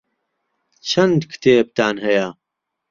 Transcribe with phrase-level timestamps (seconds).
[0.89, 2.27] چەند کتێبتان هەیە؟